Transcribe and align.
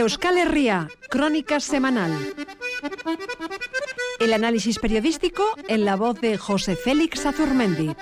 Euskal 0.00 0.36
Herria, 0.36 0.88
Crónica 1.08 1.58
Semanal. 1.58 2.12
El 4.20 4.32
análisis 4.34 4.78
periodístico 4.78 5.42
en 5.68 5.84
la 5.86 5.96
voz 5.96 6.20
de 6.20 6.36
José 6.36 6.76
Félix 6.76 7.24
Azurmendi. 7.24 7.94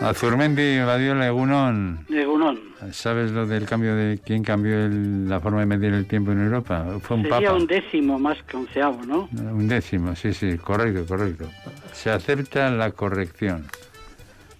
Azurmendi, 0.00 0.78
Badiola, 0.80 1.26
Egunon. 1.26 2.06
Egunon. 2.08 2.60
¿Sabes 2.92 3.32
lo 3.32 3.46
del 3.46 3.66
cambio 3.66 3.94
de 3.94 4.20
quién 4.24 4.42
cambió 4.42 4.74
el- 4.86 5.28
la 5.28 5.40
forma 5.40 5.60
de 5.60 5.66
medir 5.66 5.92
el 5.92 6.06
tiempo 6.06 6.32
en 6.32 6.40
Europa? 6.44 6.84
Fue 7.02 7.16
un 7.18 7.22
Sería 7.24 7.48
papa. 7.48 7.54
un 7.58 7.66
décimo 7.66 8.18
más 8.18 8.38
que 8.44 8.56
onceavo, 8.56 9.04
¿no? 9.04 9.28
Un 9.32 9.68
décimo, 9.68 10.14
sí, 10.16 10.32
sí, 10.32 10.56
correcto, 10.58 11.04
correcto. 11.06 11.48
Se 11.92 12.10
acepta 12.10 12.70
la 12.70 12.90
corrección. 12.92 13.66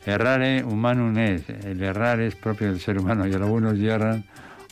Errare 0.06 0.62
humanum 0.62 1.18
es. 1.18 1.48
El 1.48 1.82
errar 1.82 2.20
es 2.20 2.36
propio 2.36 2.68
del 2.68 2.78
ser 2.80 2.98
humano 2.98 3.26
y 3.26 3.34
algunos 3.34 3.76
yerran 3.76 4.24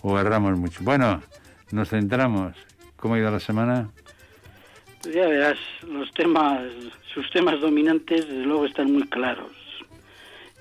o 0.03 0.17
erramos 0.19 0.57
mucho. 0.57 0.85
Bueno, 0.85 1.21
nos 1.73 1.89
centramos. 1.89 2.55
¿Cómo 2.97 3.15
ha 3.15 3.19
ido 3.19 3.31
la 3.33 3.41
semana? 3.41 3.91
Pues 5.03 5.15
ya 5.15 5.27
verás, 5.27 5.59
los 5.89 6.11
temas, 6.13 6.63
sus 7.13 7.29
temas 7.31 7.61
dominantes, 7.61 8.29
desde 8.29 8.45
luego, 8.45 8.65
están 8.65 8.93
muy 8.93 9.03
claros. 9.09 9.51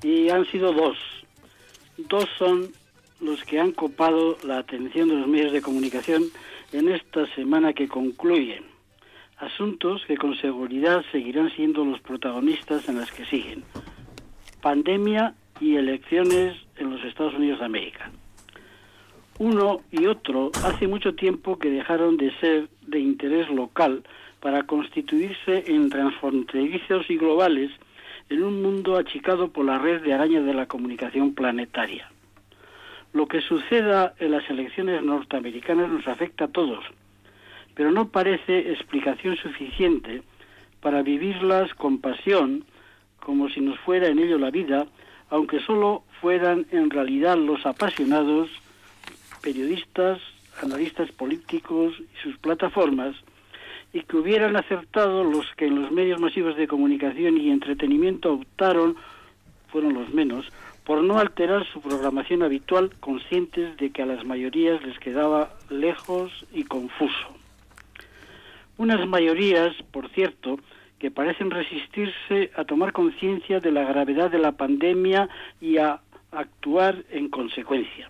Y 0.02 0.30
han 0.30 0.46
sido 0.48 0.74
dos. 0.74 0.98
Dos 1.98 2.28
son 2.38 2.68
los 3.22 3.44
que 3.44 3.60
han 3.60 3.72
copado 3.72 4.38
la 4.44 4.58
atención 4.58 5.08
de 5.08 5.16
los 5.16 5.28
medios 5.28 5.54
de 5.54 5.62
comunicación 5.62 6.24
en 6.72 6.90
esta 6.90 7.28
semana 7.36 7.74
que 7.74 7.88
concluye. 7.88 8.62
Asuntos 9.38 10.04
que 10.08 10.18
con 10.18 10.36
seguridad 10.38 11.06
seguirán 11.12 11.52
siendo 11.52 11.86
los 11.86 12.02
protagonistas 12.02 12.90
en 12.90 12.98
las 12.98 13.12
que 13.12 13.26
siguen. 13.26 13.64
Pandemia 14.64 15.36
y 15.60 15.76
elecciones 15.76 16.56
en 16.78 16.90
los 16.90 17.04
Estados 17.04 17.34
Unidos 17.34 17.60
de 17.60 17.66
América. 17.66 18.10
Uno 19.38 19.82
y 19.92 20.06
otro 20.06 20.52
hace 20.64 20.88
mucho 20.88 21.16
tiempo 21.16 21.60
que 21.60 21.70
dejaron 21.70 22.16
de 22.16 22.32
ser 22.40 22.70
de 22.88 23.00
interés 23.02 23.50
local 23.50 24.04
para 24.40 24.64
constituirse 24.64 25.66
en 25.68 25.90
transfronterizos 25.90 27.10
y 27.10 27.18
globales 27.18 27.72
en 28.30 28.42
un 28.42 28.62
mundo 28.62 28.96
achicado 28.96 29.50
por 29.50 29.66
la 29.66 29.80
red 29.80 30.02
de 30.02 30.14
arañas 30.14 30.46
de 30.46 30.54
la 30.54 30.66
comunicación 30.66 31.34
planetaria. 31.34 32.10
Lo 33.12 33.28
que 33.28 33.42
suceda 33.42 34.14
en 34.18 34.32
las 34.32 34.50
elecciones 34.50 35.04
norteamericanas 35.04 35.90
nos 35.90 36.08
afecta 36.08 36.46
a 36.46 36.52
todos, 36.52 36.86
pero 37.76 37.92
no 37.92 38.08
parece 38.08 38.72
explicación 38.72 39.36
suficiente 39.36 40.24
para 40.80 41.02
vivirlas 41.02 41.74
con 41.74 42.00
pasión, 42.00 42.64
como 43.24 43.50
si 43.50 43.62
nos 43.62 43.80
fuera 43.80 44.08
en 44.08 44.20
ello 44.20 44.38
la 44.38 44.52
vida, 44.52 44.86
aunque 45.30 45.60
solo 45.62 46.04
fueran 46.22 46.66
en 46.72 46.90
realidad 46.90 47.38
los 47.38 47.66
apasionados 47.66 48.50
periodistas, 49.42 50.20
analistas 50.62 51.12
políticos 51.12 51.94
y 52.00 52.22
sus 52.22 52.38
plataformas, 52.38 53.16
y 53.94 54.02
que 54.02 54.18
hubieran 54.18 54.56
acertado 54.56 55.24
los 55.24 55.46
que 55.56 55.68
en 55.68 55.82
los 55.82 55.92
medios 55.92 56.20
masivos 56.20 56.56
de 56.58 56.68
comunicación 56.68 57.38
y 57.38 57.52
entretenimiento 57.52 58.34
optaron, 58.34 58.96
fueron 59.72 59.94
los 59.94 60.14
menos, 60.14 60.46
por 60.84 61.02
no 61.02 61.20
alterar 61.20 61.66
su 61.66 61.80
programación 61.80 62.44
habitual, 62.44 62.92
conscientes 63.00 63.78
de 63.78 63.92
que 63.92 64.02
a 64.02 64.06
las 64.06 64.26
mayorías 64.26 64.84
les 64.84 65.00
quedaba 65.00 65.54
lejos 65.70 66.32
y 66.52 66.64
confuso. 66.64 67.28
Unas 68.78 69.08
mayorías, 69.08 69.74
por 69.92 70.10
cierto, 70.10 70.60
que 71.04 71.12
parecen 71.12 71.52
resistirse 71.52 72.50
a 72.56 72.64
tomar 72.64 72.94
conciencia 72.94 73.60
de 73.60 73.74
la 73.74 73.84
gravedad 73.84 74.32
de 74.32 74.40
la 74.40 74.54
pandemia 74.54 75.28
y 75.60 75.76
a 75.76 76.00
actuar 76.32 77.04
en 77.12 77.28
consecuencia. 77.28 78.10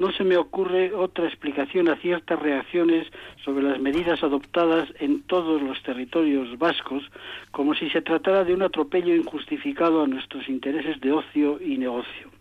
No 0.00 0.10
se 0.10 0.24
me 0.24 0.36
ocurre 0.36 0.92
otra 0.92 1.28
explicación 1.28 1.88
a 1.88 1.94
ciertas 1.94 2.40
reacciones 2.40 3.06
sobre 3.44 3.62
las 3.62 3.78
medidas 3.78 4.20
adoptadas 4.24 4.88
en 4.98 5.22
todos 5.22 5.62
los 5.62 5.80
territorios 5.84 6.58
vascos, 6.58 7.04
como 7.52 7.72
si 7.76 7.88
se 7.90 8.02
tratara 8.02 8.42
de 8.42 8.54
un 8.54 8.62
atropello 8.62 9.14
injustificado 9.14 10.02
a 10.02 10.08
nuestros 10.08 10.48
intereses 10.48 11.00
de 11.00 11.12
ocio 11.12 11.60
y 11.62 11.78
negocio. 11.78 12.32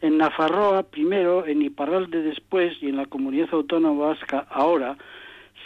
En 0.00 0.18
Nafarroa 0.18 0.82
primero, 0.82 1.46
en 1.46 1.62
Iparralde 1.62 2.22
después 2.22 2.76
y 2.82 2.88
en 2.88 2.96
la 2.96 3.06
comunidad 3.06 3.50
autónoma 3.52 4.06
vasca 4.06 4.48
ahora, 4.50 4.96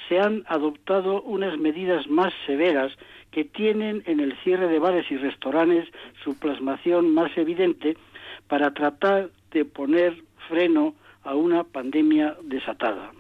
se 0.09 0.21
han 0.21 0.44
adoptado 0.47 1.22
unas 1.22 1.59
medidas 1.59 2.09
más 2.09 2.33
severas 2.47 2.93
que 3.31 3.44
tienen 3.44 4.03
en 4.06 4.21
el 4.21 4.37
cierre 4.43 4.69
de 4.69 4.78
bares 4.78 5.11
y 5.11 5.17
restaurantes 5.17 5.89
su 6.22 6.39
plasmación 6.39 7.12
más 7.12 7.37
evidente 7.37 7.97
para 8.49 8.72
tratar 8.72 9.31
de 9.50 9.65
poner 9.65 10.16
freno 10.49 10.95
a 11.25 11.34
una 11.34 11.65
pandemia 11.65 12.37
desatada. 12.43 13.12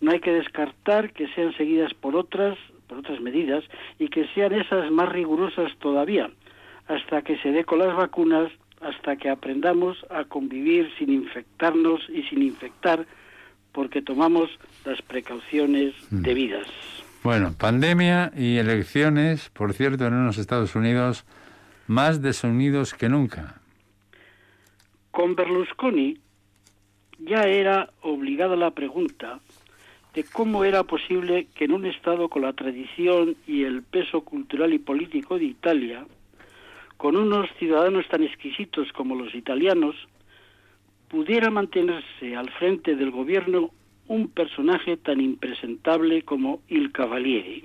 No 0.00 0.12
hay 0.12 0.20
que 0.20 0.32
descartar 0.32 1.12
que 1.12 1.28
sean 1.34 1.54
seguidas 1.56 1.92
por 1.94 2.16
otras, 2.16 2.56
por 2.86 2.98
otras 2.98 3.20
medidas 3.20 3.64
y 3.98 4.08
que 4.08 4.26
sean 4.28 4.52
esas 4.52 4.90
más 4.90 5.08
rigurosas 5.08 5.76
todavía, 5.78 6.30
hasta 6.86 7.22
que 7.22 7.36
se 7.38 7.52
dé 7.52 7.64
con 7.64 7.80
las 7.80 7.94
vacunas, 7.94 8.50
hasta 8.80 9.16
que 9.16 9.28
aprendamos 9.28 9.98
a 10.08 10.24
convivir 10.24 10.90
sin 10.98 11.12
infectarnos 11.12 12.00
y 12.08 12.22
sin 12.24 12.42
infectar, 12.42 13.06
porque 13.72 14.02
tomamos 14.02 14.50
las 14.84 15.00
precauciones 15.02 15.94
debidas. 16.10 16.66
Bueno, 17.22 17.54
pandemia 17.56 18.32
y 18.36 18.56
elecciones, 18.56 19.50
por 19.50 19.74
cierto, 19.74 20.06
en 20.06 20.14
unos 20.14 20.38
Estados 20.38 20.74
Unidos 20.74 21.24
más 21.86 22.22
desunidos 22.22 22.94
que 22.94 23.08
nunca. 23.08 23.60
Con 25.10 25.34
Berlusconi 25.34 26.18
ya 27.18 27.42
era 27.42 27.90
obligada 28.00 28.56
la 28.56 28.70
pregunta 28.70 29.40
de 30.14 30.24
cómo 30.24 30.64
era 30.64 30.84
posible 30.84 31.46
que 31.54 31.64
en 31.64 31.72
un 31.72 31.86
Estado 31.86 32.28
con 32.28 32.42
la 32.42 32.52
tradición 32.52 33.36
y 33.46 33.64
el 33.64 33.82
peso 33.82 34.22
cultural 34.22 34.72
y 34.72 34.78
político 34.78 35.38
de 35.38 35.44
Italia, 35.44 36.06
con 36.96 37.16
unos 37.16 37.48
ciudadanos 37.58 38.08
tan 38.08 38.22
exquisitos 38.22 38.92
como 38.92 39.14
los 39.14 39.34
italianos, 39.34 39.94
pudiera 41.10 41.50
mantenerse 41.50 42.36
al 42.36 42.48
frente 42.50 42.94
del 42.94 43.10
gobierno 43.10 43.72
un 44.06 44.28
personaje 44.28 44.96
tan 44.96 45.20
impresentable 45.20 46.22
como 46.22 46.62
Il 46.68 46.92
Cavalieri. 46.92 47.64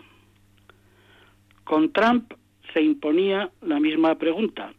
Con 1.64 1.94
Trump 1.94 2.34
se 2.74 2.82
imponía 2.82 3.52
la 3.62 3.80
misma 3.80 4.16
pregunta, 4.16 4.74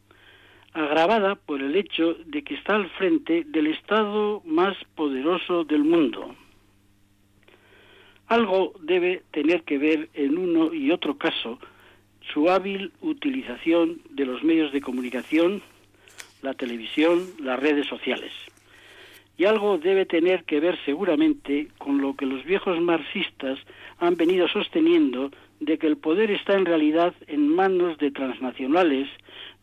agravada 0.72 1.36
por 1.36 1.62
el 1.62 1.76
hecho 1.76 2.14
de 2.26 2.42
que 2.42 2.54
está 2.54 2.74
al 2.74 2.90
frente 2.90 3.44
del 3.46 3.68
Estado 3.68 4.42
más 4.44 4.76
poderoso 4.96 5.64
del 5.64 5.84
mundo. 5.84 6.34
Algo 8.26 8.72
debe 8.80 9.22
tener 9.30 9.62
que 9.62 9.78
ver 9.78 10.08
en 10.14 10.36
uno 10.36 10.74
y 10.74 10.90
otro 10.90 11.16
caso 11.16 11.60
su 12.34 12.50
hábil 12.50 12.92
utilización 13.00 14.02
de 14.10 14.26
los 14.26 14.42
medios 14.42 14.72
de 14.72 14.80
comunicación, 14.80 15.62
la 16.42 16.54
televisión, 16.54 17.24
las 17.40 17.60
redes 17.60 17.86
sociales. 17.86 18.32
Y 19.38 19.44
algo 19.44 19.78
debe 19.78 20.06
tener 20.06 20.44
que 20.44 20.60
ver 20.60 20.78
seguramente 20.84 21.68
con 21.78 22.00
lo 22.00 22.14
que 22.14 22.26
los 22.26 22.44
viejos 22.44 22.80
marxistas 22.80 23.58
han 23.98 24.16
venido 24.16 24.48
sosteniendo 24.48 25.30
de 25.60 25.78
que 25.78 25.86
el 25.86 25.96
poder 25.96 26.30
está 26.30 26.54
en 26.54 26.64
realidad 26.64 27.14
en 27.26 27.48
manos 27.48 27.98
de 27.98 28.10
transnacionales, 28.10 29.08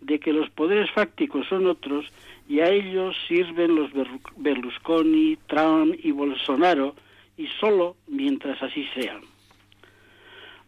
de 0.01 0.19
que 0.19 0.33
los 0.33 0.50
poderes 0.50 0.91
fácticos 0.91 1.47
son 1.47 1.67
otros 1.67 2.06
y 2.47 2.59
a 2.59 2.69
ellos 2.69 3.16
sirven 3.28 3.75
los 3.75 3.91
Berlusconi, 4.38 5.38
Trump 5.47 5.95
y 6.03 6.12
Bolsonaro 6.12 6.95
y 7.38 7.47
solo 7.59 7.95
mientras 8.07 8.62
así 8.62 8.85
sea. 8.94 9.19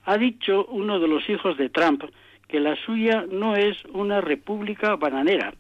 Ha 0.05 0.17
dicho 0.17 0.65
uno 0.69 0.99
de 0.99 1.07
los 1.07 1.27
hijos 1.29 1.57
de 1.57 1.69
Trump 1.69 2.03
que 2.47 2.59
la 2.59 2.75
suya 2.75 3.25
no 3.29 3.55
es 3.55 3.83
una 3.85 4.21
república 4.21 4.95
bananera, 4.95 5.53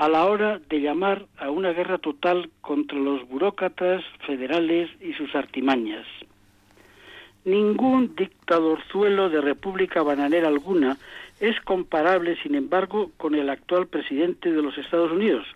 a 0.00 0.08
la 0.08 0.24
hora 0.24 0.58
de 0.70 0.80
llamar 0.80 1.26
a 1.36 1.50
una 1.50 1.74
guerra 1.74 1.98
total 1.98 2.48
contra 2.62 2.98
los 2.98 3.28
burócratas 3.28 4.02
federales 4.26 4.88
y 4.98 5.12
sus 5.12 5.34
artimañas. 5.34 6.06
Ningún 7.44 8.16
dictadorzuelo 8.16 9.28
de 9.28 9.42
república 9.42 10.02
bananera 10.02 10.48
alguna 10.48 10.96
es 11.38 11.60
comparable, 11.60 12.38
sin 12.42 12.54
embargo, 12.54 13.10
con 13.18 13.34
el 13.34 13.50
actual 13.50 13.88
presidente 13.88 14.50
de 14.50 14.62
los 14.62 14.78
Estados 14.78 15.12
Unidos, 15.12 15.46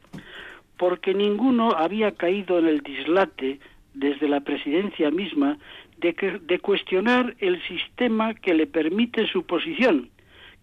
porque 0.77 1.15
ninguno 1.15 1.71
había 1.71 2.11
caído 2.11 2.59
en 2.59 2.67
el 2.67 2.83
dislate 2.83 3.61
desde 3.95 4.29
la 4.29 4.41
presidencia 4.41 5.11
misma 5.11 5.57
de, 5.97 6.13
que, 6.13 6.33
de 6.33 6.59
cuestionar 6.59 7.35
el 7.39 7.63
sistema 7.63 8.35
que 8.35 8.53
le 8.53 8.67
permite 8.67 9.27
su 9.27 9.47
posición, 9.47 10.11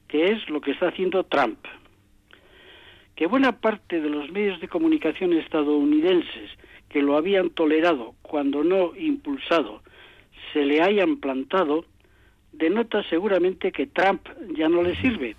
que 0.08 0.34
es 0.34 0.48
lo 0.52 0.62
que 0.62 0.70
está 0.70 0.90
haciendo 0.90 1.24
Trump. 1.24 1.58
Que 3.22 3.28
buena 3.28 3.52
parte 3.52 4.02
de 4.02 4.10
los 4.10 4.32
medios 4.32 4.60
de 4.62 4.68
comunicación 4.68 5.34
estadounidenses 5.34 6.50
que 6.90 7.04
lo 7.04 7.16
habían 7.18 7.52
tolerado, 7.52 8.16
cuando 8.24 8.64
no 8.64 8.96
impulsado, 8.96 9.84
se 10.52 10.66
le 10.66 10.82
hayan 10.82 11.18
plantado, 11.18 11.86
denota 12.52 13.04
seguramente 13.04 13.72
que 13.72 13.86
Trump 13.86 14.28
ya 14.56 14.68
no 14.70 14.82
le 14.82 14.96
sirve 14.96 15.36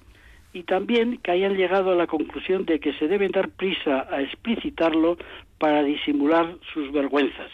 y 0.52 0.62
también 0.62 1.18
que 1.18 1.32
hayan 1.32 1.56
llegado 1.56 1.90
a 1.90 1.96
la 1.96 2.06
conclusión 2.06 2.66
de 2.66 2.78
que 2.78 2.92
se 2.92 3.08
deben 3.08 3.32
dar 3.32 3.48
prisa 3.48 4.06
a 4.08 4.22
explicitarlo 4.22 5.18
para 5.58 5.82
disimular 5.82 6.56
sus 6.72 6.92
vergüenzas. 6.92 7.50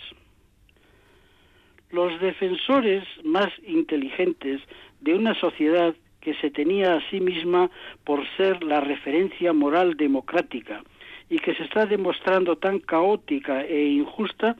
Los 1.90 2.20
defensores 2.20 3.02
más 3.24 3.48
inteligentes 3.66 4.60
de 5.00 5.14
una 5.14 5.34
sociedad 5.36 5.94
que 6.20 6.34
se 6.34 6.50
tenía 6.50 6.94
a 6.94 7.10
sí 7.10 7.20
misma 7.20 7.70
por 8.04 8.26
ser 8.36 8.62
la 8.64 8.80
referencia 8.80 9.52
moral 9.52 9.96
democrática 9.96 10.82
y 11.30 11.38
que 11.38 11.54
se 11.54 11.64
está 11.64 11.86
demostrando 11.86 12.56
tan 12.56 12.80
caótica 12.80 13.64
e 13.64 13.86
injusta, 13.86 14.56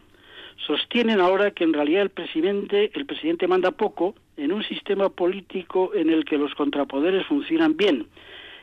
sostienen 0.66 1.20
ahora 1.20 1.50
que 1.50 1.64
en 1.64 1.72
realidad 1.72 2.02
el 2.02 2.10
presidente, 2.10 2.90
el 2.94 3.06
presidente 3.06 3.46
manda 3.46 3.70
poco 3.70 4.14
en 4.37 4.52
un 4.52 4.62
sistema 4.62 5.08
político 5.08 5.93
en 5.94 6.10
el 6.10 6.25
que 6.25 6.38
los 6.38 6.55
contrapoderes 6.55 7.26
funcionan 7.26 7.76
bien, 7.76 8.06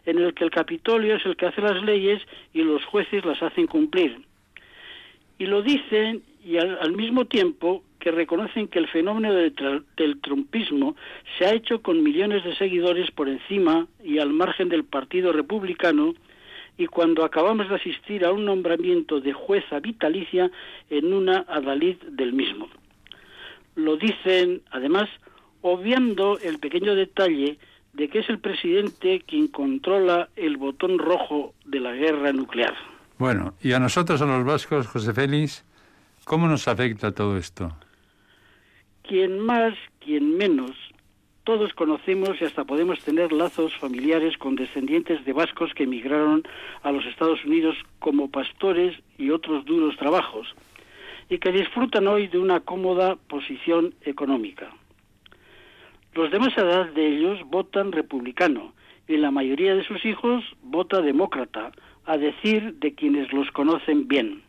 en 0.06 0.20
el 0.20 0.34
que 0.34 0.44
el 0.44 0.52
Capitolio 0.52 1.16
es 1.16 1.26
el 1.26 1.36
que 1.36 1.48
hace 1.48 1.62
las 1.62 1.82
leyes 1.84 2.22
y 2.54 2.62
los 2.62 2.84
jueces 2.86 3.26
las 3.26 3.42
hacen 3.42 3.68
cumplir. 3.68 4.22
Y 5.38 5.48
lo 5.48 5.62
dicen 5.62 6.22
y 6.46 6.60
al, 6.60 6.92
mismo 6.96 7.26
tiempo 7.26 7.84
que 8.00 8.12
reconocen 8.12 8.68
que 8.68 8.78
el 8.78 8.88
fenómeno 8.88 9.34
del 9.34 10.22
trumpismo 10.22 10.96
se 11.38 11.46
ha 11.46 11.54
hecho 11.54 11.82
con 11.82 12.04
millones 12.04 12.44
de 12.44 12.56
seguidores 12.56 13.10
por 13.10 13.28
encima 13.28 13.88
y 14.04 14.20
al 14.20 14.32
margen 14.32 14.70
del 14.70 14.84
Partido 14.84 15.34
Republicano 15.34 16.14
y 16.78 16.86
cuando 16.86 17.26
acabamos 17.26 17.68
de 17.68 17.76
asistir 17.76 18.26
a 18.26 18.32
un 18.32 18.46
nombramiento 18.46 19.22
de 19.22 19.34
jueza 19.34 19.80
vitalicia 19.80 20.52
en 20.92 21.14
una 21.14 21.46
adalid 21.48 21.98
del 22.12 22.34
mismo. 22.34 22.70
Lo 23.74 23.98
dicen, 23.98 24.62
además, 24.70 25.10
obviando 25.62 26.38
el 26.38 26.60
pequeño 26.60 26.94
detalle 26.94 27.58
de 27.94 28.08
que 28.08 28.20
es 28.20 28.30
el 28.30 28.38
presidente 28.38 29.24
quien 29.26 29.48
controla 29.48 30.30
el 30.36 30.58
botón 30.58 31.00
rojo 31.00 31.56
de 31.66 31.80
la 31.80 31.94
guerra 31.94 32.32
nuclear. 32.34 32.76
Bueno, 33.18 33.56
y 33.64 33.72
a 33.72 33.80
nosotros, 33.80 34.22
a 34.22 34.26
los 34.26 34.46
vascos, 34.46 34.86
José 34.86 35.12
Félix, 35.14 35.66
¿cómo 36.26 36.48
nos 36.48 36.68
afecta 36.68 37.14
todo 37.14 37.38
esto? 37.38 37.72
Quien 39.04 39.40
más, 39.40 39.74
quien 40.00 40.36
menos, 40.36 40.72
todos 41.46 41.74
conocemos 41.74 42.42
y 42.42 42.46
hasta 42.46 42.66
podemos 42.66 43.00
tener 43.00 43.32
lazos 43.32 43.74
familiares 43.78 44.36
con 44.38 44.56
descendientes 44.56 45.24
de 45.24 45.32
vascos 45.32 45.74
que 45.76 45.84
emigraron 45.84 46.44
a 46.82 46.92
los 46.92 47.06
Estados 47.06 47.46
Unidos 47.46 47.78
como 48.00 48.30
pastores 48.30 48.98
y 49.18 49.30
otros 49.30 49.64
duros 49.64 49.96
trabajos, 49.98 50.54
y 51.30 51.38
que 51.38 51.52
disfrutan 51.52 52.08
hoy 52.08 52.28
de 52.28 52.40
una 52.40 52.60
cómoda 52.62 53.16
posición 53.16 53.94
económica. 54.02 54.70
Los 56.16 56.32
de 56.32 56.40
más 56.40 56.58
edad 56.58 56.88
de 56.94 57.08
ellos 57.08 57.40
votan 57.46 57.92
republicano 57.92 58.74
y 59.08 59.18
la 59.18 59.30
mayoría 59.30 59.76
de 59.76 59.84
sus 59.84 60.04
hijos 60.04 60.44
vota 60.64 61.02
demócrata, 61.02 61.72
a 62.06 62.18
decir 62.18 62.76
de 62.76 62.94
quienes 62.94 63.32
los 63.34 63.50
conocen 63.52 64.08
bien. 64.08 64.42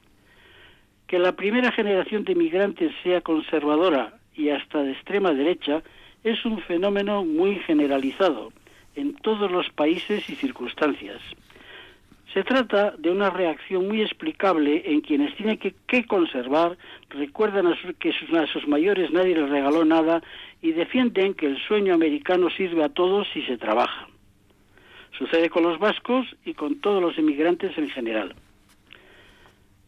Que 1.07 1.19
la 1.19 1.33
primera 1.33 1.71
generación 1.73 2.25
de 2.25 2.33
inmigrantes 2.33 2.93
sea 3.03 3.21
conservadora 3.21 4.19
y 4.35 4.51
hasta 4.51 4.83
de 4.83 4.93
extrema 4.93 5.33
derecha 5.33 5.83
es 6.25 6.45
un 6.45 6.61
fenómeno 6.63 7.25
muy 7.25 7.57
generalizado 7.61 8.53
en 8.97 9.15
todos 9.15 9.51
los 9.51 9.69
países 9.71 10.29
y 10.29 10.35
circunstancias. 10.35 11.21
Se 12.35 12.43
trata 12.43 12.91
de 12.99 13.11
una 13.11 13.31
reacción 13.31 13.87
muy 13.87 14.03
explicable 14.03 14.83
en 14.85 15.01
quienes 15.01 15.35
tienen 15.37 15.59
que, 15.59 16.07
conservar, 16.07 16.77
recuerdan 17.09 17.73
que 17.99 18.11
a 18.11 18.47
sus 18.47 18.67
mayores 18.67 19.11
nadie 19.11 19.37
les 19.37 19.49
regaló 19.49 19.85
nada 19.85 20.23
y 20.61 20.73
defienden 20.73 21.35
que 21.35 21.47
el 21.47 21.59
sueño 21.67 21.95
americano 21.95 22.51
sirve 22.51 22.85
a 22.85 22.89
todos 22.89 23.27
si 23.33 23.43
se 23.43 23.57
trabaja. 23.57 24.09
Sucede 25.17 25.49
con 25.49 25.63
los 25.63 25.79
vascos 25.79 26.27
y 26.45 26.53
con 26.53 26.81
todos 26.81 27.01
los 27.01 27.17
emigrantes 27.17 27.79
en 27.79 27.89
general. 27.89 28.35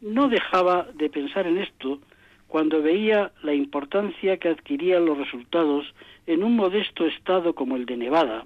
No 0.00 0.28
dejaba 0.28 0.86
de 0.94 1.10
pensar 1.10 1.46
en 1.46 1.58
esto 1.58 1.98
cuando 2.46 2.80
veía 2.80 3.32
la 3.42 3.52
importancia 3.52 4.36
que 4.38 4.48
adquirían 4.48 5.04
los 5.04 5.18
resultados 5.18 5.92
en 6.26 6.44
un 6.44 6.56
modesto 6.56 7.06
estado 7.06 7.54
como 7.54 7.76
el 7.76 7.84
de 7.84 7.96
Nevada, 7.96 8.44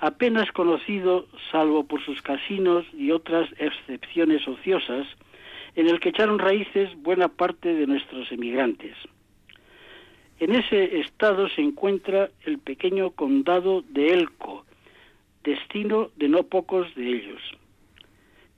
apenas 0.00 0.50
conocido 0.50 1.26
salvo 1.50 1.84
por 1.84 2.04
sus 2.04 2.20
casinos 2.22 2.84
y 2.92 3.12
otras 3.12 3.48
excepciones 3.58 4.46
ociosas, 4.48 5.06
en 5.76 5.88
el 5.88 6.00
que 6.00 6.10
echaron 6.10 6.38
raíces 6.38 6.90
buena 6.96 7.28
parte 7.28 7.72
de 7.72 7.86
nuestros 7.86 8.30
emigrantes. 8.32 8.96
En 10.40 10.54
ese 10.54 10.98
estado 10.98 11.48
se 11.48 11.62
encuentra 11.62 12.28
el 12.44 12.58
pequeño 12.58 13.12
condado 13.12 13.82
de 13.82 14.08
Elco, 14.12 14.66
destino 15.44 16.10
de 16.16 16.28
no 16.28 16.42
pocos 16.42 16.92
de 16.96 17.08
ellos. 17.08 17.40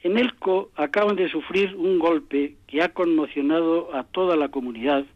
En 0.05 0.19
Elco 0.19 0.71
acaban 0.77 1.17
de 1.17 1.31
sufrir 1.31 1.75
un 1.77 1.99
golpe 1.99 2.57
que 2.67 2.83
ha 2.83 2.91
conmocionado 2.91 3.89
a 3.95 4.05
toda 4.05 4.37
la 4.37 4.51
comunidad 4.51 5.07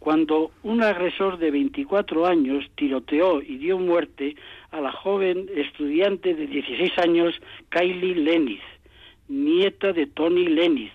cuando 0.00 0.50
un 0.64 0.82
agresor 0.82 1.38
de 1.38 1.52
24 1.52 2.26
años 2.26 2.64
tiroteó 2.74 3.40
y 3.40 3.56
dio 3.58 3.78
muerte 3.78 4.34
a 4.72 4.80
la 4.80 4.90
joven 4.90 5.48
estudiante 5.54 6.34
de 6.34 6.48
16 6.48 6.98
años 6.98 7.34
Kylie 7.68 8.16
Lenis, 8.16 8.62
nieta 9.28 9.92
de 9.92 10.08
Tony 10.08 10.48
Lenis, 10.48 10.90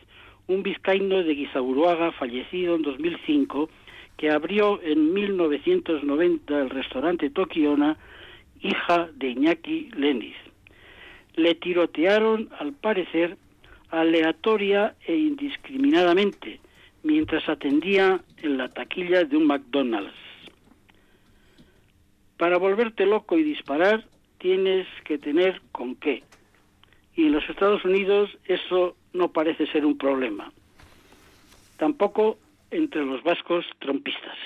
un 0.48 0.62
vizcaíno 0.62 1.24
de 1.24 1.34
Guizaburuaga 1.34 2.12
fallecido 2.12 2.76
en 2.76 2.82
2005 2.82 3.70
que 4.18 4.30
abrió 4.30 4.82
en 4.84 5.14
1990 5.14 6.64
el 6.64 6.70
restaurante 6.70 7.30
Tokiona, 7.30 7.98
hija 8.62 9.10
de 9.16 9.30
Iñaki 9.30 9.90
Lenis 9.96 10.51
le 11.36 11.56
tirotearon, 11.56 12.50
al 12.60 12.74
parecer, 12.74 13.38
aleatoria 13.90 14.96
e 15.06 15.16
indiscriminadamente, 15.16 16.60
mientras 17.04 17.48
atendía 17.50 18.22
en 18.38 18.58
la 18.58 18.70
taquilla 18.70 19.24
de 19.24 19.38
un 19.38 19.48
McDonald's. 19.48 20.14
Para 22.38 22.58
volverte 22.58 23.06
loco 23.06 23.38
y 23.38 23.44
disparar, 23.44 24.06
tienes 24.40 24.88
que 25.04 25.18
tener 25.18 25.62
con 25.72 25.96
qué. 25.96 26.24
Y 27.16 27.28
en 27.28 27.34
los 27.34 27.48
Estados 27.50 27.86
Unidos 27.86 28.30
eso 28.46 28.96
no 29.14 29.32
parece 29.32 29.68
ser 29.68 29.86
un 29.86 29.98
problema. 29.98 30.52
Tampoco 31.78 32.40
entre 32.72 33.06
los 33.06 33.22
vascos 33.24 33.66
trompistas. 33.80 34.38